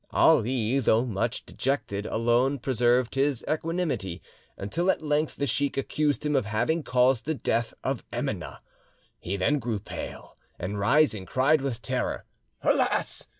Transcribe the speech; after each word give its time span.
Ali, 0.09 0.79
though 0.79 1.05
much 1.05 1.45
dejected, 1.45 2.07
alone 2.07 2.57
preserved 2.57 3.13
his 3.13 3.45
equanimity, 3.47 4.19
until 4.57 4.89
at 4.89 5.03
length 5.03 5.35
the 5.35 5.45
sheik 5.45 5.77
accused 5.77 6.25
him 6.25 6.35
of 6.35 6.45
having 6.47 6.81
caused 6.81 7.25
the 7.25 7.35
death 7.35 7.75
of 7.83 8.03
Emineh. 8.11 8.57
He 9.19 9.37
then 9.37 9.59
grew 9.59 9.77
pale, 9.77 10.37
and 10.57 10.79
rising, 10.79 11.27
cried 11.27 11.61
with 11.61 11.83
terror: 11.83 12.25
"Alas! 12.63 13.27